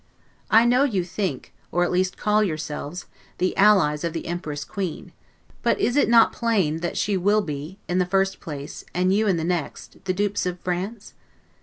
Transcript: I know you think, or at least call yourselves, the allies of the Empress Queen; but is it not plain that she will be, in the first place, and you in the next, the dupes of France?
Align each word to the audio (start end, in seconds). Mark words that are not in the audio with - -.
I 0.49 0.65
know 0.65 0.83
you 0.83 1.03
think, 1.03 1.53
or 1.71 1.83
at 1.83 1.91
least 1.91 2.17
call 2.17 2.41
yourselves, 2.43 3.05
the 3.37 3.55
allies 3.55 4.03
of 4.03 4.13
the 4.13 4.25
Empress 4.25 4.65
Queen; 4.65 5.11
but 5.61 5.79
is 5.79 5.95
it 5.95 6.09
not 6.09 6.33
plain 6.33 6.77
that 6.79 6.97
she 6.97 7.15
will 7.15 7.41
be, 7.41 7.77
in 7.87 7.99
the 7.99 8.05
first 8.07 8.39
place, 8.39 8.83
and 8.95 9.13
you 9.13 9.27
in 9.27 9.37
the 9.37 9.43
next, 9.43 10.03
the 10.05 10.13
dupes 10.13 10.47
of 10.47 10.59
France? 10.61 11.13